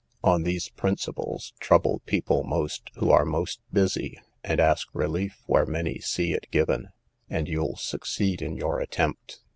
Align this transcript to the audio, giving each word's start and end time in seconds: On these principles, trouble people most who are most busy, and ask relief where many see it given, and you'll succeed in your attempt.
On 0.23 0.41
these 0.41 0.67
principles, 0.69 1.53
trouble 1.59 2.01
people 2.07 2.43
most 2.43 2.89
who 2.95 3.11
are 3.11 3.23
most 3.23 3.59
busy, 3.71 4.19
and 4.43 4.59
ask 4.59 4.87
relief 4.95 5.43
where 5.45 5.67
many 5.67 5.99
see 5.99 6.33
it 6.33 6.47
given, 6.49 6.87
and 7.29 7.47
you'll 7.47 7.75
succeed 7.75 8.41
in 8.41 8.55
your 8.57 8.79
attempt. 8.79 9.41